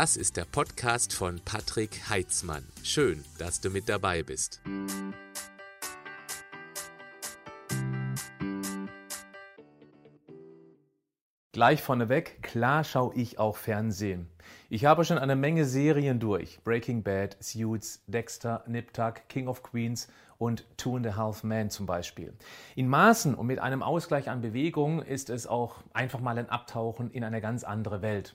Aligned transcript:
Das 0.00 0.16
ist 0.16 0.38
der 0.38 0.46
Podcast 0.46 1.12
von 1.12 1.42
Patrick 1.44 2.08
Heitzmann. 2.08 2.66
Schön, 2.82 3.22
dass 3.36 3.60
du 3.60 3.68
mit 3.68 3.86
dabei 3.86 4.22
bist. 4.22 4.62
Gleich 11.52 11.82
vorneweg, 11.82 12.42
klar 12.42 12.82
schaue 12.82 13.14
ich 13.14 13.38
auch 13.38 13.58
Fernsehen. 13.58 14.30
Ich 14.70 14.86
habe 14.86 15.04
schon 15.04 15.18
eine 15.18 15.36
Menge 15.36 15.66
Serien 15.66 16.18
durch. 16.18 16.64
Breaking 16.64 17.02
Bad, 17.02 17.36
Suits, 17.38 18.02
Dexter, 18.06 18.64
Nip 18.66 18.94
Tuck, 18.94 19.28
King 19.28 19.48
of 19.48 19.62
Queens 19.62 20.08
und 20.38 20.64
Two 20.78 20.96
and 20.96 21.06
a 21.08 21.16
Half 21.16 21.44
Men 21.44 21.68
zum 21.68 21.84
Beispiel. 21.84 22.32
In 22.74 22.88
Maßen 22.88 23.34
und 23.34 23.46
mit 23.46 23.58
einem 23.58 23.82
Ausgleich 23.82 24.30
an 24.30 24.40
Bewegung 24.40 25.02
ist 25.02 25.28
es 25.28 25.46
auch 25.46 25.82
einfach 25.92 26.20
mal 26.20 26.38
ein 26.38 26.48
Abtauchen 26.48 27.10
in 27.10 27.22
eine 27.22 27.42
ganz 27.42 27.64
andere 27.64 28.00
Welt. 28.00 28.34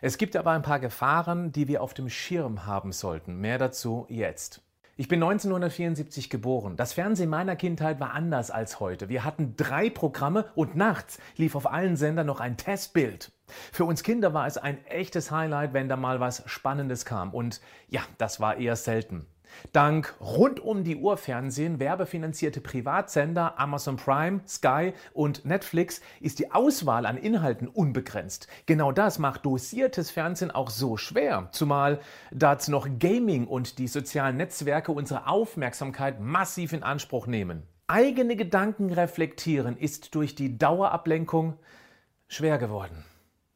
Es 0.00 0.18
gibt 0.18 0.36
aber 0.36 0.50
ein 0.52 0.62
paar 0.62 0.80
Gefahren, 0.80 1.52
die 1.52 1.68
wir 1.68 1.82
auf 1.82 1.94
dem 1.94 2.08
Schirm 2.08 2.66
haben 2.66 2.92
sollten. 2.92 3.36
Mehr 3.36 3.58
dazu 3.58 4.06
jetzt. 4.08 4.62
Ich 4.96 5.08
bin 5.08 5.22
1974 5.22 6.28
geboren. 6.28 6.76
Das 6.76 6.92
Fernsehen 6.92 7.30
meiner 7.30 7.56
Kindheit 7.56 7.98
war 7.98 8.12
anders 8.12 8.50
als 8.50 8.78
heute. 8.78 9.08
Wir 9.08 9.24
hatten 9.24 9.56
drei 9.56 9.88
Programme 9.88 10.44
und 10.54 10.76
nachts 10.76 11.18
lief 11.36 11.54
auf 11.54 11.66
allen 11.66 11.96
Sendern 11.96 12.26
noch 12.26 12.40
ein 12.40 12.58
Testbild. 12.58 13.32
Für 13.72 13.86
uns 13.86 14.02
Kinder 14.02 14.34
war 14.34 14.46
es 14.46 14.58
ein 14.58 14.84
echtes 14.86 15.30
Highlight, 15.30 15.72
wenn 15.72 15.88
da 15.88 15.96
mal 15.96 16.20
was 16.20 16.42
Spannendes 16.46 17.06
kam. 17.06 17.32
Und 17.32 17.62
ja, 17.88 18.02
das 18.18 18.38
war 18.38 18.58
eher 18.58 18.76
selten. 18.76 19.26
Dank 19.72 20.14
rund 20.20 20.60
um 20.60 20.84
die 20.84 20.96
Uhr 20.96 21.16
Fernsehen, 21.16 21.80
werbefinanzierte 21.80 22.60
Privatsender, 22.60 23.58
Amazon 23.58 23.96
Prime, 23.96 24.40
Sky 24.46 24.92
und 25.12 25.44
Netflix 25.44 26.00
ist 26.20 26.38
die 26.38 26.52
Auswahl 26.52 27.06
an 27.06 27.16
Inhalten 27.16 27.68
unbegrenzt. 27.68 28.48
Genau 28.66 28.92
das 28.92 29.18
macht 29.18 29.44
dosiertes 29.46 30.10
Fernsehen 30.10 30.50
auch 30.50 30.70
so 30.70 30.96
schwer, 30.96 31.48
zumal 31.52 32.00
dazu 32.30 32.70
noch 32.70 32.88
Gaming 32.98 33.46
und 33.46 33.78
die 33.78 33.88
sozialen 33.88 34.36
Netzwerke 34.36 34.92
unsere 34.92 35.26
Aufmerksamkeit 35.26 36.20
massiv 36.20 36.72
in 36.72 36.82
Anspruch 36.82 37.26
nehmen. 37.26 37.62
Eigene 37.86 38.36
Gedanken 38.36 38.92
reflektieren 38.92 39.76
ist 39.76 40.14
durch 40.14 40.34
die 40.34 40.56
Dauerablenkung 40.56 41.58
schwer 42.26 42.58
geworden. 42.58 43.04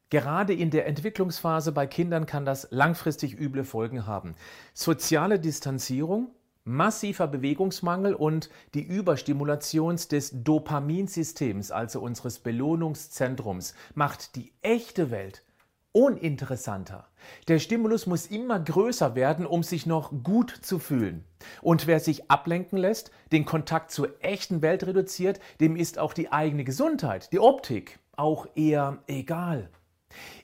Gerade 0.08 0.54
in 0.54 0.70
der 0.70 0.86
Entwicklungsphase 0.86 1.72
bei 1.72 1.88
Kindern 1.88 2.26
kann 2.26 2.44
das 2.44 2.68
langfristig 2.70 3.40
üble 3.40 3.64
Folgen 3.64 4.06
haben. 4.06 4.36
Soziale 4.72 5.40
Distanzierung, 5.40 6.30
massiver 6.62 7.26
Bewegungsmangel 7.26 8.14
und 8.14 8.48
die 8.74 8.82
Überstimulation 8.82 9.96
des 9.96 10.30
Dopaminsystems, 10.44 11.72
also 11.72 12.00
unseres 12.00 12.38
Belohnungszentrums, 12.38 13.74
macht 13.94 14.36
die 14.36 14.52
echte 14.62 15.10
Welt 15.10 15.42
uninteressanter. 15.90 17.08
Der 17.48 17.58
Stimulus 17.58 18.06
muss 18.06 18.26
immer 18.26 18.60
größer 18.60 19.14
werden, 19.16 19.44
um 19.44 19.62
sich 19.62 19.86
noch 19.86 20.12
gut 20.22 20.50
zu 20.50 20.78
fühlen. 20.78 21.24
Und 21.62 21.86
wer 21.86 21.98
sich 22.00 22.30
ablenken 22.30 22.78
lässt, 22.78 23.10
den 23.32 23.44
Kontakt 23.44 23.90
zur 23.90 24.10
echten 24.22 24.60
Welt 24.62 24.86
reduziert, 24.86 25.40
dem 25.58 25.74
ist 25.74 25.98
auch 25.98 26.12
die 26.12 26.30
eigene 26.30 26.64
Gesundheit, 26.64 27.32
die 27.32 27.40
Optik, 27.40 27.98
auch 28.14 28.46
eher 28.54 28.98
egal. 29.06 29.70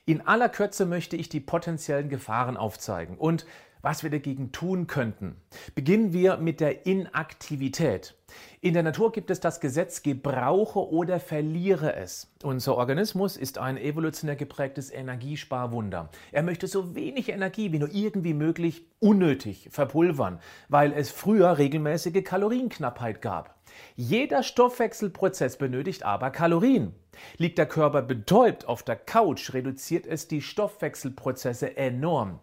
In 0.05 0.21
aller 0.21 0.49
Kürze 0.49 0.85
möchte 0.85 1.15
ich 1.15 1.29
die 1.29 1.39
potenziellen 1.39 2.09
Gefahren 2.09 2.57
aufzeigen 2.57 3.17
und 3.17 3.45
was 3.83 4.01
wir 4.01 4.09
dagegen 4.09 4.53
tun 4.53 4.87
könnten. 4.87 5.35
Beginnen 5.75 6.13
wir 6.13 6.37
mit 6.37 6.61
der 6.61 6.85
Inaktivität. 6.85 8.15
In 8.61 8.73
der 8.73 8.81
Natur 8.81 9.11
gibt 9.11 9.29
es 9.29 9.41
das 9.41 9.59
Gesetz, 9.59 10.01
gebrauche 10.01 10.79
oder 10.79 11.19
verliere 11.19 11.93
es. 11.95 12.31
Unser 12.43 12.77
Organismus 12.77 13.35
ist 13.35 13.57
ein 13.57 13.77
evolutionär 13.77 14.37
geprägtes 14.37 14.89
Energiesparwunder. 14.89 16.09
Er 16.31 16.43
möchte 16.43 16.67
so 16.67 16.95
wenig 16.95 17.29
Energie 17.29 17.73
wie 17.73 17.79
nur 17.79 17.93
irgendwie 17.93 18.33
möglich 18.33 18.85
unnötig 18.99 19.67
verpulvern, 19.69 20.39
weil 20.69 20.93
es 20.93 21.11
früher 21.11 21.57
regelmäßige 21.57 22.23
Kalorienknappheit 22.23 23.21
gab. 23.21 23.52
Jeder 23.95 24.43
Stoffwechselprozess 24.43 25.57
benötigt 25.57 26.03
aber 26.03 26.31
Kalorien. 26.31 26.93
Liegt 27.37 27.57
der 27.57 27.67
Körper 27.67 28.01
betäubt 28.01 28.67
auf 28.67 28.83
der 28.83 28.95
Couch, 28.95 29.53
reduziert 29.53 30.07
es 30.07 30.27
die 30.27 30.41
Stoffwechselprozesse 30.41 31.77
enorm. 31.77 32.39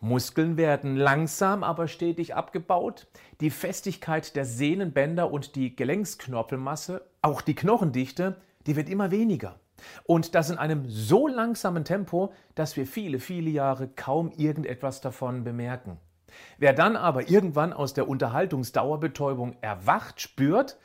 Muskeln 0.00 0.56
werden 0.56 0.96
langsam, 0.96 1.64
aber 1.64 1.88
stetig 1.88 2.34
abgebaut. 2.34 3.06
Die 3.40 3.50
Festigkeit 3.50 4.36
der 4.36 4.44
Sehnenbänder 4.44 5.30
und 5.30 5.56
die 5.56 5.74
Gelenksknorpelmasse, 5.74 7.04
auch 7.22 7.40
die 7.40 7.54
Knochendichte, 7.54 8.36
die 8.66 8.76
wird 8.76 8.88
immer 8.88 9.10
weniger. 9.10 9.58
Und 10.04 10.34
das 10.34 10.50
in 10.50 10.58
einem 10.58 10.88
so 10.88 11.28
langsamen 11.28 11.84
Tempo, 11.84 12.32
dass 12.54 12.76
wir 12.76 12.86
viele, 12.86 13.20
viele 13.20 13.50
Jahre 13.50 13.88
kaum 13.88 14.32
irgendetwas 14.36 15.00
davon 15.00 15.44
bemerken. 15.44 15.98
Wer 16.58 16.72
dann 16.72 16.96
aber 16.96 17.28
irgendwann 17.28 17.72
aus 17.72 17.94
der 17.94 18.08
Unterhaltungsdauerbetäubung 18.08 19.56
erwacht, 19.60 20.20
spürt, 20.20 20.78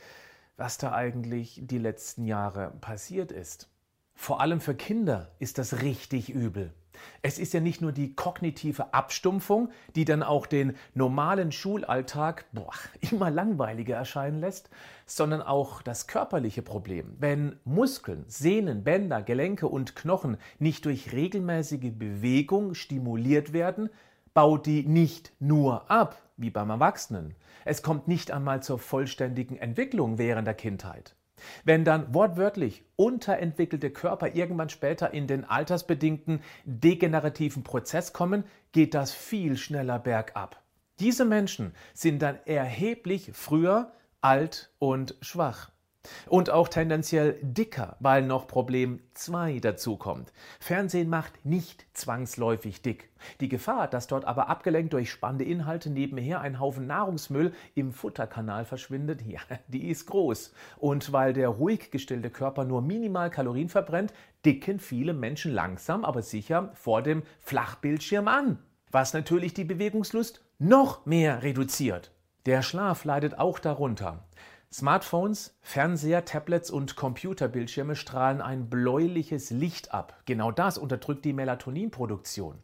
was 0.58 0.78
da 0.78 0.94
eigentlich 0.94 1.60
die 1.64 1.80
letzten 1.80 2.26
Jahre 2.26 2.74
passiert 2.82 3.32
ist. 3.32 3.70
Vor 4.14 4.42
allem 4.42 4.62
für 4.62 4.76
Kinder 4.76 5.32
ist 5.40 5.58
das 5.58 5.82
richtig 5.82 6.30
übel. 6.30 6.74
Es 7.22 7.40
ist 7.40 7.54
ja 7.54 7.60
nicht 7.60 7.82
nur 7.82 7.92
die 7.92 8.16
kognitive 8.16 8.94
Abstumpfung, 8.94 9.72
die 9.96 10.06
dann 10.06 10.24
auch 10.24 10.46
den 10.46 10.76
normalen 10.94 11.52
Schulalltag 11.52 12.46
boah, 12.52 12.74
immer 13.00 13.32
langweiliger 13.32 13.96
erscheinen 13.96 14.40
lässt, 14.40 14.70
sondern 15.06 15.42
auch 15.42 15.82
das 15.82 16.08
körperliche 16.08 16.62
Problem. 16.62 17.16
Wenn 17.20 17.58
Muskeln, 17.64 18.26
Sehnen, 18.28 18.84
Bänder, 18.84 19.22
Gelenke 19.22 19.68
und 19.68 19.96
Knochen 19.96 20.38
nicht 20.60 20.86
durch 20.86 21.12
regelmäßige 21.12 21.92
Bewegung 21.94 22.74
stimuliert 22.74 23.54
werden, 23.54 23.90
baut 24.34 24.66
die 24.66 24.84
nicht 24.84 25.34
nur 25.40 25.90
ab, 25.90 26.22
wie 26.38 26.50
beim 26.50 26.70
Erwachsenen. 26.70 27.36
Es 27.66 27.84
kommt 27.84 28.08
nicht 28.08 28.32
einmal 28.32 28.64
zur 28.64 28.80
vollständigen 28.80 29.58
Entwicklung 29.58 30.18
während 30.18 30.48
der 30.48 30.54
Kindheit. 30.54 31.16
Wenn 31.64 31.84
dann 31.84 32.14
wortwörtlich 32.14 32.84
unterentwickelte 32.96 33.90
Körper 33.90 34.36
irgendwann 34.36 34.70
später 34.70 35.14
in 35.14 35.28
den 35.28 35.44
altersbedingten 35.46 36.42
degenerativen 36.66 37.64
Prozess 37.64 38.14
kommen, 38.14 38.44
geht 38.72 38.94
das 38.94 39.12
viel 39.12 39.58
schneller 39.58 40.00
bergab. 40.00 40.62
Diese 41.00 41.26
Menschen 41.26 41.74
sind 41.94 42.22
dann 42.22 42.38
erheblich 42.46 43.32
früher 43.34 43.92
alt 44.22 44.72
und 44.78 45.16
schwach. 45.22 45.71
Und 46.28 46.50
auch 46.50 46.68
tendenziell 46.68 47.38
dicker, 47.42 47.96
weil 48.00 48.24
noch 48.24 48.48
Problem 48.48 49.02
2 49.14 49.60
dazukommt. 49.60 50.34
Fernsehen 50.60 51.10
macht 51.10 51.46
nicht 51.46 51.86
zwangsläufig 51.94 52.82
dick. 52.82 53.10
Die 53.40 53.50
Gefahr, 53.50 53.88
dass 53.88 54.08
dort 54.08 54.26
aber 54.26 54.50
abgelenkt 54.50 54.94
durch 54.94 55.12
spannende 55.12 55.46
Inhalte 55.46 55.92
nebenher 55.92 56.42
ein 56.42 56.60
Haufen 56.60 56.88
Nahrungsmüll 56.88 57.54
im 57.76 57.92
Futterkanal 57.92 58.66
verschwindet, 58.66 59.22
ja, 59.28 59.42
die 59.68 59.90
ist 59.90 60.08
groß. 60.08 60.54
Und 60.78 61.12
weil 61.14 61.34
der 61.34 61.50
ruhig 61.50 61.92
gestellte 61.92 62.32
Körper 62.32 62.66
nur 62.66 62.82
minimal 62.82 63.30
Kalorien 63.30 63.70
verbrennt, 63.70 64.14
dicken 64.44 64.80
viele 64.80 65.14
Menschen 65.14 65.54
langsam, 65.54 66.04
aber 66.04 66.24
sicher 66.24 66.72
vor 66.74 67.04
dem 67.04 67.22
Flachbildschirm 67.40 68.28
an. 68.28 68.58
Was 68.90 69.14
natürlich 69.14 69.54
die 69.54 69.64
Bewegungslust 69.64 70.44
noch 70.58 71.06
mehr 71.06 71.44
reduziert. 71.44 72.12
Der 72.48 72.64
Schlaf 72.64 73.06
leidet 73.06 73.38
auch 73.38 73.60
darunter. 73.60 74.24
Smartphones, 74.74 75.54
Fernseher, 75.62 76.24
Tablets 76.24 76.72
und 76.72 76.96
Computerbildschirme 76.96 77.98
strahlen 77.98 78.40
ein 78.40 78.70
bläuliches 78.70 79.50
Licht 79.50 79.94
ab. 79.94 80.22
Genau 80.26 80.50
das 80.52 80.78
unterdrückt 80.78 81.26
die 81.26 81.34
Melatoninproduktion. 81.34 82.58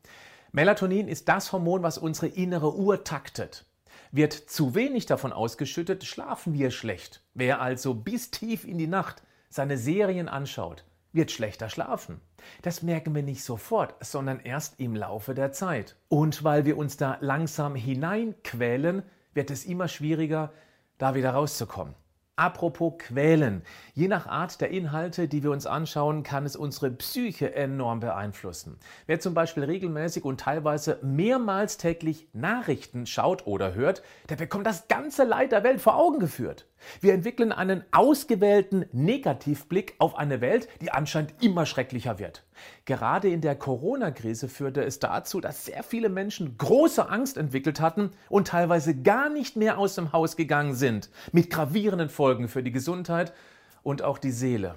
Melatonin 0.54 1.10
ist 1.10 1.28
das 1.28 1.52
Hormon, 1.52 1.84
was 1.84 1.98
unsere 1.98 2.28
innere 2.28 2.74
Uhr 2.74 3.04
taktet. 3.04 3.66
Wird 4.14 4.32
zu 4.32 4.74
wenig 4.74 5.06
davon 5.06 5.34
ausgeschüttet, 5.34 6.06
schlafen 6.06 6.54
wir 6.54 6.72
schlecht. 6.72 7.22
Wer 7.34 7.60
also 7.60 7.94
bis 7.94 8.32
tief 8.32 8.64
in 8.64 8.78
die 8.78 8.88
Nacht 8.88 9.22
seine 9.50 9.78
Serien 9.78 10.30
anschaut, 10.30 10.86
wird 11.12 11.30
schlechter 11.30 11.70
schlafen. 11.70 12.22
Das 12.62 12.84
merken 12.84 13.16
wir 13.16 13.24
nicht 13.24 13.44
sofort, 13.44 13.96
sondern 14.00 14.40
erst 14.40 14.80
im 14.80 14.96
Laufe 14.96 15.34
der 15.34 15.52
Zeit. 15.52 15.98
Und 16.08 16.46
weil 16.46 16.64
wir 16.64 16.78
uns 16.78 16.96
da 16.96 17.18
langsam 17.20 17.76
hineinquälen, 17.76 19.04
wird 19.34 19.52
es 19.52 19.66
immer 19.66 19.90
schwieriger, 19.90 20.54
da 20.98 21.16
wieder 21.16 21.32
rauszukommen. 21.32 21.96
Apropos 22.40 23.00
Quälen. 23.00 23.64
Je 23.96 24.08
nach 24.08 24.28
Art 24.28 24.62
der 24.62 24.70
Inhalte, 24.70 25.28
die 25.28 25.42
wir 25.42 25.50
uns 25.50 25.66
anschauen, 25.66 26.22
kann 26.22 26.46
es 26.46 26.56
unsere 26.56 26.92
Psyche 26.92 27.56
enorm 27.56 28.00
beeinflussen. 28.00 28.78
Wer 29.08 29.20
zum 29.20 29.34
Beispiel 29.34 29.64
regelmäßig 29.64 30.24
und 30.24 30.40
teilweise 30.40 31.00
mehrmals 31.02 31.78
täglich 31.78 32.28
Nachrichten 32.34 33.08
schaut 33.08 33.48
oder 33.48 33.74
hört, 33.74 34.04
der 34.30 34.36
bekommt 34.36 34.68
das 34.68 34.88
ganze 34.88 35.24
Leid 35.24 35.52
der 35.52 35.64
Welt 35.64 35.82
vor 35.82 35.96
Augen 35.96 36.20
geführt. 36.20 36.68
Wir 37.02 37.16
entwickeln 37.16 37.52
einen 37.52 37.84
ausgewählten 37.92 38.86
Negativblick 38.92 39.96
auf 39.98 40.16
eine 40.16 40.40
Welt, 40.40 40.70
die 40.82 40.92
anscheinend 40.92 41.34
immer 41.42 41.66
schrecklicher 41.66 42.20
wird. 42.20 42.44
Gerade 42.86 43.30
in 43.30 43.42
der 43.42 43.56
Corona-Krise 43.56 44.48
führte 44.48 44.84
es 44.84 45.00
dazu, 45.00 45.42
dass 45.42 45.66
sehr 45.66 45.84
viele 45.84 46.10
Menschen 46.10 46.58
große 46.58 47.10
Angst 47.10 47.38
entwickelt 47.38 47.82
hatten 47.82 48.12
und 48.30 48.48
teilweise 48.48 48.96
gar 48.96 49.30
nicht 49.30 49.56
mehr 49.56 49.78
aus 49.78 49.96
dem 49.96 50.12
Haus 50.14 50.36
gegangen 50.36 50.74
sind, 50.74 51.10
mit 51.32 51.50
gravierenden 51.50 52.10
Folgen 52.10 52.48
für 52.48 52.64
die 52.64 52.72
Gesundheit 52.72 53.34
und 53.84 54.02
auch 54.02 54.18
die 54.18 54.32
Seele. 54.32 54.76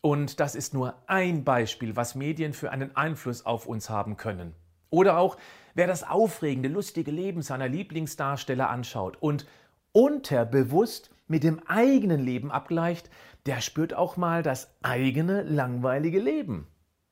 Und 0.00 0.40
das 0.40 0.54
ist 0.54 0.72
nur 0.72 0.94
ein 1.06 1.44
Beispiel, 1.44 1.96
was 1.96 2.14
Medien 2.14 2.52
für 2.52 2.70
einen 2.70 2.96
Einfluss 2.96 3.44
auf 3.44 3.66
uns 3.66 3.90
haben 3.90 4.16
können. 4.16 4.54
Oder 4.90 5.18
auch, 5.18 5.36
wer 5.74 5.86
das 5.86 6.08
aufregende, 6.08 6.68
lustige 6.68 7.10
Leben 7.10 7.42
seiner 7.42 7.68
Lieblingsdarsteller 7.68 8.68
anschaut 8.68 9.16
und 9.20 9.46
unterbewusst 9.92 11.10
mit 11.28 11.44
dem 11.44 11.60
eigenen 11.66 12.20
Leben 12.20 12.50
abgleicht, 12.50 13.08
der 13.46 13.60
spürt 13.60 13.94
auch 13.94 14.16
mal 14.16 14.42
das 14.42 14.74
eigene 14.82 15.42
langweilige 15.42 16.18
Leben. 16.18 16.66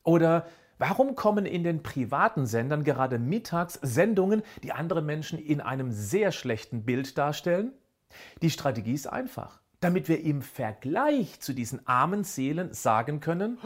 Oder 0.08 0.46
warum 0.78 1.16
kommen 1.16 1.44
in 1.44 1.64
den 1.64 1.82
privaten 1.82 2.46
Sendern 2.46 2.82
gerade 2.82 3.18
mittags 3.18 3.74
Sendungen, 3.82 4.42
die 4.62 4.72
andere 4.72 5.02
Menschen 5.02 5.38
in 5.38 5.60
einem 5.60 5.92
sehr 5.92 6.32
schlechten 6.32 6.82
Bild 6.86 7.18
darstellen? 7.18 7.72
Die 8.40 8.48
Strategie 8.48 8.94
ist 8.94 9.06
einfach, 9.06 9.60
damit 9.80 10.08
wir 10.08 10.24
im 10.24 10.40
Vergleich 10.40 11.40
zu 11.40 11.52
diesen 11.52 11.86
armen 11.86 12.24
Seelen 12.24 12.72
sagen 12.72 13.20
können, 13.20 13.58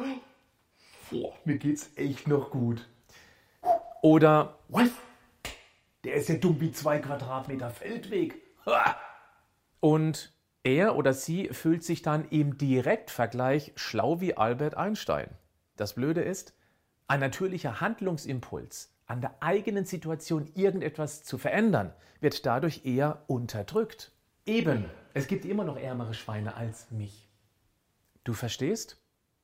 Boah, 1.12 1.32
mir 1.44 1.58
geht's 1.58 1.90
echt 1.94 2.26
noch 2.26 2.50
gut. 2.50 2.88
oder 4.00 4.58
Was? 4.68 4.90
Der 6.02 6.14
ist 6.14 6.28
ja 6.28 6.34
dumm 6.34 6.60
wie 6.60 6.72
zwei 6.72 6.98
Quadratmeter 6.98 7.70
Feldweg. 7.70 8.42
Und 9.78 10.32
er 10.64 10.96
oder 10.96 11.12
sie 11.12 11.50
fühlt 11.50 11.84
sich 11.84 12.02
dann 12.02 12.24
im 12.30 12.58
Direktvergleich 12.58 13.70
schlau 13.76 14.20
wie 14.20 14.36
Albert 14.36 14.76
Einstein. 14.76 15.28
Das 15.76 15.94
Blöde 15.94 16.20
ist, 16.20 16.54
ein 17.06 17.20
natürlicher 17.20 17.80
Handlungsimpuls, 17.80 18.94
an 19.06 19.20
der 19.20 19.42
eigenen 19.42 19.84
Situation 19.84 20.50
irgendetwas 20.54 21.24
zu 21.24 21.38
verändern, 21.38 21.92
wird 22.20 22.46
dadurch 22.46 22.84
eher 22.84 23.24
unterdrückt. 23.26 24.12
Eben, 24.46 24.84
es 25.14 25.26
gibt 25.26 25.44
immer 25.44 25.64
noch 25.64 25.76
ärmere 25.76 26.14
Schweine 26.14 26.54
als 26.54 26.90
mich. 26.90 27.28
Du 28.24 28.32
verstehst? 28.32 29.00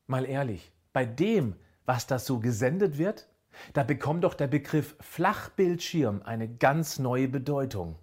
Mal 0.06 0.24
ehrlich, 0.24 0.72
bei 0.92 1.04
dem, 1.04 1.56
was 1.84 2.06
da 2.06 2.18
so 2.18 2.38
gesendet 2.38 2.98
wird, 2.98 3.28
da 3.72 3.82
bekommt 3.82 4.24
doch 4.24 4.34
der 4.34 4.46
Begriff 4.46 4.96
Flachbildschirm 5.00 6.22
eine 6.22 6.48
ganz 6.48 6.98
neue 6.98 7.28
Bedeutung. 7.28 7.98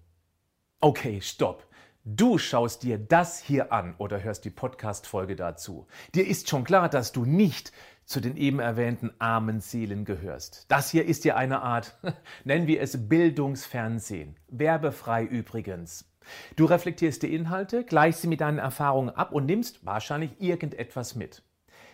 Okay, 0.80 1.20
stopp. 1.20 1.66
Du 2.04 2.38
schaust 2.38 2.84
dir 2.84 2.98
das 2.98 3.40
hier 3.40 3.72
an 3.72 3.96
oder 3.98 4.22
hörst 4.22 4.44
die 4.44 4.50
Podcast-Folge 4.50 5.34
dazu. 5.34 5.88
Dir 6.14 6.26
ist 6.26 6.48
schon 6.48 6.62
klar, 6.62 6.88
dass 6.88 7.10
du 7.10 7.24
nicht 7.24 7.72
zu 8.06 8.20
den 8.20 8.36
eben 8.36 8.60
erwähnten 8.60 9.10
armen 9.18 9.60
Seelen 9.60 10.04
gehörst. 10.04 10.64
Das 10.68 10.90
hier 10.90 11.04
ist 11.04 11.24
ja 11.24 11.36
eine 11.36 11.60
Art, 11.60 11.98
nennen 12.44 12.66
wir 12.66 12.80
es 12.80 13.08
Bildungsfernsehen. 13.08 14.36
Werbefrei 14.48 15.24
übrigens. 15.24 16.10
Du 16.56 16.64
reflektierst 16.64 17.22
die 17.22 17.34
Inhalte, 17.34 17.84
gleichst 17.84 18.22
sie 18.22 18.28
mit 18.28 18.40
deinen 18.40 18.58
Erfahrungen 18.58 19.10
ab 19.10 19.32
und 19.32 19.46
nimmst 19.46 19.84
wahrscheinlich 19.84 20.40
irgendetwas 20.40 21.14
mit. 21.14 21.42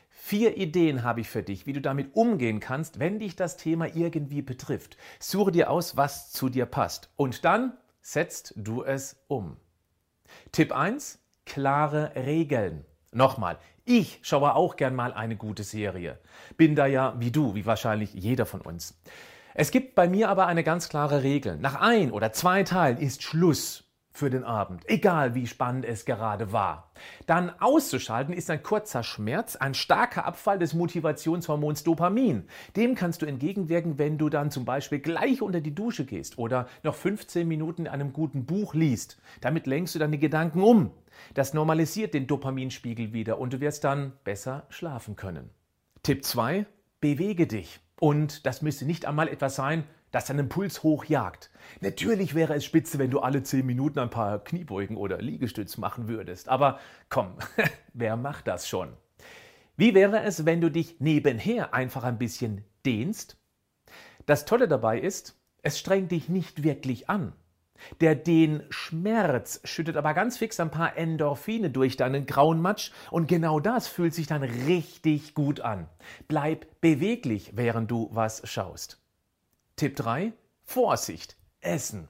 Vier 0.08 0.56
Ideen 0.56 1.02
habe 1.02 1.20
ich 1.20 1.28
für 1.28 1.42
dich, 1.42 1.66
wie 1.66 1.72
du 1.72 1.80
damit 1.80 2.14
umgehen 2.14 2.60
kannst, 2.60 2.98
wenn 2.98 3.18
dich 3.18 3.34
das 3.34 3.56
Thema 3.56 3.86
irgendwie 3.94 4.42
betrifft. 4.42 4.96
Suche 5.18 5.50
dir 5.50 5.70
aus, 5.70 5.96
was 5.96 6.30
zu 6.30 6.48
dir 6.48 6.66
passt. 6.66 7.10
Und 7.16 7.44
dann 7.44 7.76
setzt 8.02 8.54
du 8.56 8.84
es 8.84 9.24
um. 9.28 9.56
Tipp 10.52 10.72
1. 10.72 11.18
Klare 11.44 12.12
Regeln. 12.14 12.84
Nochmal, 13.10 13.58
ich 13.84 14.20
schaue 14.22 14.54
auch 14.54 14.76
gern 14.76 14.94
mal 14.94 15.12
eine 15.12 15.36
gute 15.36 15.64
Serie. 15.64 16.18
Bin 16.56 16.74
da 16.74 16.86
ja 16.86 17.14
wie 17.18 17.30
du, 17.30 17.54
wie 17.54 17.66
wahrscheinlich 17.66 18.14
jeder 18.14 18.46
von 18.46 18.60
uns. 18.60 19.00
Es 19.54 19.70
gibt 19.70 19.94
bei 19.94 20.08
mir 20.08 20.28
aber 20.28 20.46
eine 20.46 20.64
ganz 20.64 20.88
klare 20.88 21.22
Regel. 21.22 21.56
Nach 21.56 21.80
ein 21.80 22.10
oder 22.10 22.32
zwei 22.32 22.62
Teilen 22.62 22.98
ist 22.98 23.22
Schluss 23.22 23.91
für 24.12 24.30
den 24.30 24.44
Abend, 24.44 24.82
egal 24.88 25.34
wie 25.34 25.46
spannend 25.46 25.84
es 25.84 26.04
gerade 26.04 26.52
war. 26.52 26.90
Dann 27.26 27.50
auszuschalten 27.60 28.34
ist 28.34 28.50
ein 28.50 28.62
kurzer 28.62 29.02
Schmerz, 29.02 29.56
ein 29.56 29.74
starker 29.74 30.26
Abfall 30.26 30.58
des 30.58 30.74
Motivationshormons 30.74 31.82
Dopamin. 31.82 32.44
Dem 32.76 32.94
kannst 32.94 33.22
du 33.22 33.26
entgegenwirken, 33.26 33.98
wenn 33.98 34.18
du 34.18 34.28
dann 34.28 34.50
zum 34.50 34.64
Beispiel 34.64 35.00
gleich 35.00 35.40
unter 35.40 35.60
die 35.60 35.74
Dusche 35.74 36.04
gehst 36.04 36.38
oder 36.38 36.68
noch 36.82 36.94
15 36.94 37.48
Minuten 37.48 37.82
in 37.82 37.88
einem 37.88 38.12
guten 38.12 38.44
Buch 38.44 38.74
liest. 38.74 39.18
Damit 39.40 39.66
lenkst 39.66 39.94
du 39.94 39.98
deine 39.98 40.18
Gedanken 40.18 40.62
um. 40.62 40.90
Das 41.34 41.54
normalisiert 41.54 42.14
den 42.14 42.26
Dopaminspiegel 42.26 43.12
wieder 43.12 43.38
und 43.38 43.52
du 43.52 43.60
wirst 43.60 43.84
dann 43.84 44.12
besser 44.24 44.66
schlafen 44.68 45.16
können. 45.16 45.50
Tipp 46.02 46.24
2. 46.24 46.66
Bewege 47.00 47.46
dich. 47.46 47.80
Und 48.00 48.46
das 48.46 48.62
müsste 48.62 48.84
nicht 48.84 49.06
einmal 49.06 49.28
etwas 49.28 49.54
sein, 49.54 49.84
das 50.12 50.26
deinen 50.26 50.48
Puls 50.48 50.82
hochjagt. 50.82 51.50
Natürlich 51.80 52.34
wäre 52.34 52.54
es 52.54 52.64
spitze, 52.64 52.98
wenn 52.98 53.10
du 53.10 53.20
alle 53.20 53.42
10 53.42 53.66
Minuten 53.66 53.98
ein 53.98 54.10
paar 54.10 54.38
Kniebeugen 54.44 54.96
oder 54.96 55.20
Liegestütz 55.20 55.78
machen 55.78 56.06
würdest. 56.06 56.48
Aber 56.48 56.78
komm, 57.08 57.38
wer 57.92 58.16
macht 58.16 58.46
das 58.46 58.68
schon? 58.68 58.92
Wie 59.76 59.94
wäre 59.94 60.22
es, 60.22 60.44
wenn 60.44 60.60
du 60.60 60.70
dich 60.70 61.00
nebenher 61.00 61.74
einfach 61.74 62.04
ein 62.04 62.18
bisschen 62.18 62.64
dehnst? 62.86 63.38
Das 64.26 64.44
Tolle 64.44 64.68
dabei 64.68 65.00
ist, 65.00 65.40
es 65.62 65.78
strengt 65.78 66.12
dich 66.12 66.28
nicht 66.28 66.62
wirklich 66.62 67.08
an. 67.08 67.32
Der 68.00 68.14
Dehnschmerz 68.14 69.60
schüttet 69.64 69.96
aber 69.96 70.14
ganz 70.14 70.38
fix 70.38 70.60
ein 70.60 70.70
paar 70.70 70.96
Endorphine 70.96 71.70
durch 71.70 71.96
deinen 71.96 72.26
grauen 72.26 72.60
Matsch 72.60 72.92
und 73.10 73.26
genau 73.26 73.58
das 73.58 73.88
fühlt 73.88 74.14
sich 74.14 74.26
dann 74.28 74.42
richtig 74.42 75.34
gut 75.34 75.60
an. 75.60 75.88
Bleib 76.28 76.80
beweglich, 76.80 77.52
während 77.56 77.90
du 77.90 78.08
was 78.12 78.48
schaust. 78.48 79.01
Tipp 79.82 79.96
3. 79.96 80.32
Vorsicht. 80.62 81.36
Essen. 81.60 82.06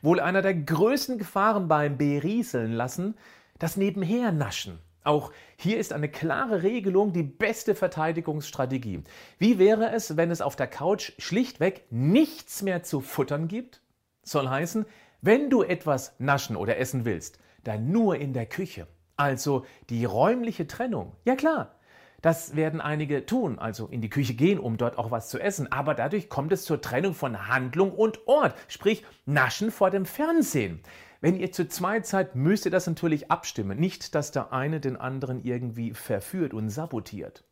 Wohl 0.00 0.20
einer 0.20 0.42
der 0.42 0.54
größten 0.54 1.18
Gefahren 1.18 1.66
beim 1.66 1.98
Berieseln 1.98 2.72
lassen, 2.72 3.16
das 3.58 3.76
Nebenhernaschen. 3.76 4.78
Auch 5.02 5.32
hier 5.56 5.78
ist 5.78 5.92
eine 5.92 6.08
klare 6.08 6.62
Regelung 6.62 7.12
die 7.12 7.24
beste 7.24 7.74
Verteidigungsstrategie. 7.74 9.02
Wie 9.38 9.58
wäre 9.58 9.90
es, 9.90 10.16
wenn 10.16 10.30
es 10.30 10.40
auf 10.40 10.54
der 10.54 10.68
Couch 10.68 11.10
schlichtweg 11.18 11.84
nichts 11.90 12.62
mehr 12.62 12.84
zu 12.84 13.00
futtern 13.00 13.48
gibt? 13.48 13.82
Soll 14.22 14.48
heißen, 14.48 14.86
wenn 15.20 15.50
du 15.50 15.64
etwas 15.64 16.14
naschen 16.20 16.54
oder 16.54 16.76
essen 16.76 17.04
willst, 17.04 17.40
dann 17.64 17.90
nur 17.90 18.18
in 18.18 18.34
der 18.34 18.46
Küche. 18.46 18.86
Also 19.16 19.66
die 19.88 20.04
räumliche 20.04 20.68
Trennung. 20.68 21.16
Ja 21.24 21.34
klar, 21.34 21.74
das 22.22 22.54
werden 22.54 22.80
einige 22.80 23.24
tun, 23.24 23.58
also 23.58 23.86
in 23.86 24.00
die 24.00 24.10
Küche 24.10 24.34
gehen, 24.34 24.58
um 24.58 24.76
dort 24.76 24.98
auch 24.98 25.10
was 25.10 25.28
zu 25.28 25.38
essen. 25.38 25.72
Aber 25.72 25.94
dadurch 25.94 26.28
kommt 26.28 26.52
es 26.52 26.64
zur 26.64 26.80
Trennung 26.80 27.14
von 27.14 27.48
Handlung 27.48 27.92
und 27.92 28.26
Ort, 28.26 28.54
sprich 28.68 29.04
Naschen 29.26 29.70
vor 29.70 29.90
dem 29.90 30.06
Fernsehen. 30.06 30.80
Wenn 31.20 31.36
ihr 31.36 31.52
zu 31.52 31.68
zweit 31.68 32.06
seid, 32.06 32.34
müsst 32.34 32.64
ihr 32.64 32.70
das 32.70 32.86
natürlich 32.86 33.30
abstimmen. 33.30 33.78
Nicht, 33.78 34.14
dass 34.14 34.32
der 34.32 34.52
eine 34.52 34.80
den 34.80 34.96
anderen 34.96 35.42
irgendwie 35.44 35.92
verführt 35.92 36.54
und 36.54 36.70
sabotiert. 36.70 37.44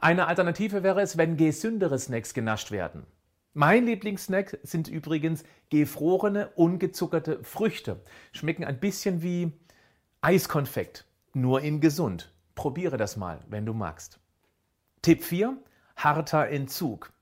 Eine 0.00 0.26
Alternative 0.26 0.82
wäre 0.82 1.00
es, 1.00 1.16
wenn 1.16 1.36
gesündere 1.36 1.98
Snacks 1.98 2.34
genascht 2.34 2.70
werden. 2.70 3.06
Mein 3.54 3.86
Lieblingssnack 3.86 4.58
sind 4.62 4.88
übrigens 4.88 5.42
gefrorene, 5.70 6.50
ungezuckerte 6.54 7.42
Früchte. 7.42 8.00
Schmecken 8.30 8.64
ein 8.64 8.78
bisschen 8.78 9.22
wie 9.22 9.52
Eiskonfekt, 10.20 11.06
nur 11.32 11.62
in 11.62 11.80
gesund. 11.80 12.30
Probiere 12.58 12.96
das 12.96 13.16
mal, 13.16 13.38
wenn 13.48 13.64
du 13.66 13.72
magst. 13.72 14.18
Tipp 15.02 15.22
4. 15.22 15.56
Harter 15.94 16.48
Entzug. 16.48 17.12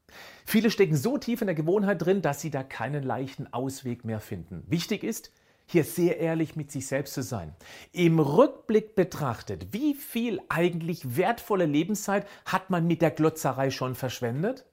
Viele 0.47 0.71
stecken 0.71 0.97
so 0.97 1.19
tief 1.19 1.43
in 1.43 1.47
der 1.47 1.55
Gewohnheit 1.55 2.01
drin, 2.01 2.23
dass 2.23 2.41
sie 2.41 2.49
da 2.49 2.63
keinen 2.63 3.03
leichten 3.03 3.53
Ausweg 3.53 4.07
mehr 4.07 4.21
finden. 4.21 4.65
Wichtig 4.67 5.05
ist, 5.05 5.31
hier 5.67 5.85
sehr 5.85 6.21
ehrlich 6.21 6.57
mit 6.57 6.73
sich 6.73 6.87
selbst 6.87 7.13
zu 7.13 7.23
sein. 7.23 7.55
Im 7.93 8.19
Rückblick 8.19 8.95
betrachtet, 8.95 9.75
wie 9.75 9.93
viel 9.93 10.41
eigentlich 10.49 11.19
wertvolle 11.19 11.67
Lebenszeit 11.67 12.27
hat 12.47 12.71
man 12.71 12.87
mit 12.87 13.03
der 13.03 13.11
Glotzerei 13.11 13.69
schon 13.69 13.95
verschwendet? 13.95 14.65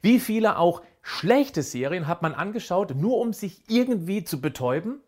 Wie 0.00 0.20
viele 0.20 0.56
auch 0.56 0.80
schlechte 1.02 1.62
Serien 1.62 2.06
hat 2.06 2.22
man 2.22 2.32
angeschaut, 2.32 2.94
nur 2.94 3.18
um 3.18 3.34
sich 3.34 3.62
irgendwie 3.68 4.24
zu 4.24 4.40
betäuben? 4.40 5.02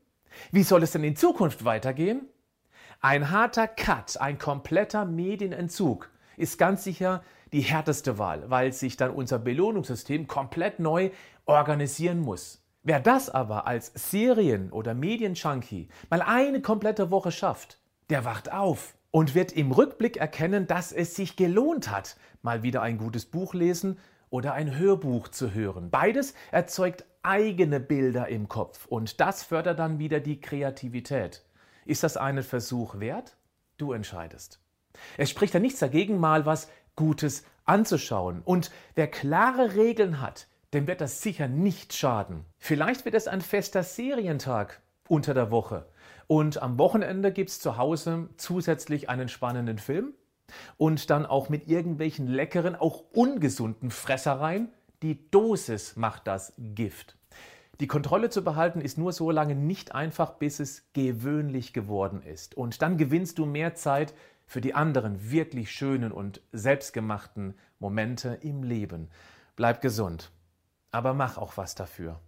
Wie 0.52 0.62
soll 0.62 0.82
es 0.82 0.92
denn 0.92 1.04
in 1.04 1.16
Zukunft 1.16 1.64
weitergehen? 1.64 2.28
Ein 3.02 3.30
harter 3.30 3.66
Cut, 3.66 4.20
ein 4.20 4.36
kompletter 4.36 5.06
Medienentzug 5.06 6.10
ist 6.36 6.58
ganz 6.58 6.84
sicher 6.84 7.24
die 7.50 7.62
härteste 7.62 8.18
Wahl, 8.18 8.50
weil 8.50 8.74
sich 8.74 8.98
dann 8.98 9.12
unser 9.12 9.38
Belohnungssystem 9.38 10.26
komplett 10.26 10.80
neu 10.80 11.08
organisieren 11.46 12.20
muss. 12.20 12.62
Wer 12.82 13.00
das 13.00 13.30
aber 13.30 13.66
als 13.66 13.90
Serien- 13.94 14.70
oder 14.70 14.92
Medienjunkie 14.92 15.88
mal 16.10 16.20
eine 16.20 16.60
komplette 16.60 17.10
Woche 17.10 17.32
schafft, 17.32 17.78
der 18.10 18.26
wacht 18.26 18.52
auf 18.52 18.94
und 19.10 19.34
wird 19.34 19.52
im 19.52 19.72
Rückblick 19.72 20.18
erkennen, 20.18 20.66
dass 20.66 20.92
es 20.92 21.16
sich 21.16 21.36
gelohnt 21.36 21.90
hat, 21.90 22.18
mal 22.42 22.62
wieder 22.62 22.82
ein 22.82 22.98
gutes 22.98 23.24
Buch 23.24 23.54
lesen 23.54 23.98
oder 24.28 24.52
ein 24.52 24.76
Hörbuch 24.76 25.28
zu 25.28 25.54
hören. 25.54 25.88
Beides 25.88 26.34
erzeugt 26.50 27.06
eigene 27.22 27.80
Bilder 27.80 28.28
im 28.28 28.50
Kopf 28.50 28.84
und 28.84 29.22
das 29.22 29.42
fördert 29.42 29.78
dann 29.78 29.98
wieder 29.98 30.20
die 30.20 30.42
Kreativität. 30.42 31.42
Ist 31.90 32.04
das 32.04 32.16
einen 32.16 32.44
Versuch 32.44 33.00
wert? 33.00 33.36
Du 33.76 33.92
entscheidest. 33.92 34.60
Es 35.16 35.28
spricht 35.28 35.54
ja 35.54 35.58
nichts 35.58 35.80
dagegen, 35.80 36.20
mal 36.20 36.46
was 36.46 36.70
Gutes 36.94 37.44
anzuschauen. 37.64 38.42
Und 38.44 38.70
wer 38.94 39.08
klare 39.08 39.74
Regeln 39.74 40.20
hat, 40.20 40.46
dem 40.72 40.86
wird 40.86 41.00
das 41.00 41.20
sicher 41.20 41.48
nicht 41.48 41.92
schaden. 41.92 42.44
Vielleicht 42.58 43.04
wird 43.04 43.16
es 43.16 43.26
ein 43.26 43.40
fester 43.40 43.82
Serientag 43.82 44.80
unter 45.08 45.34
der 45.34 45.50
Woche. 45.50 45.88
Und 46.28 46.62
am 46.62 46.78
Wochenende 46.78 47.32
gibt 47.32 47.50
es 47.50 47.58
zu 47.58 47.76
Hause 47.76 48.28
zusätzlich 48.36 49.08
einen 49.08 49.28
spannenden 49.28 49.80
Film 49.80 50.14
und 50.76 51.10
dann 51.10 51.26
auch 51.26 51.48
mit 51.48 51.66
irgendwelchen 51.66 52.28
leckeren, 52.28 52.76
auch 52.76 53.02
ungesunden 53.12 53.90
Fressereien 53.90 54.68
Die 55.02 55.28
Dosis 55.32 55.96
macht 55.96 56.28
das 56.28 56.52
Gift. 56.56 57.16
Die 57.80 57.86
Kontrolle 57.86 58.28
zu 58.28 58.44
behalten 58.44 58.82
ist 58.82 58.98
nur 58.98 59.12
so 59.12 59.30
lange 59.30 59.54
nicht 59.54 59.94
einfach, 59.94 60.34
bis 60.34 60.60
es 60.60 60.92
gewöhnlich 60.92 61.72
geworden 61.72 62.22
ist. 62.22 62.54
Und 62.54 62.82
dann 62.82 62.98
gewinnst 62.98 63.38
du 63.38 63.46
mehr 63.46 63.74
Zeit 63.74 64.12
für 64.44 64.60
die 64.60 64.74
anderen 64.74 65.30
wirklich 65.30 65.70
schönen 65.70 66.12
und 66.12 66.42
selbstgemachten 66.52 67.54
Momente 67.78 68.38
im 68.42 68.62
Leben. 68.62 69.08
Bleib 69.56 69.80
gesund, 69.80 70.30
aber 70.90 71.14
mach 71.14 71.38
auch 71.38 71.56
was 71.56 71.74
dafür. 71.74 72.20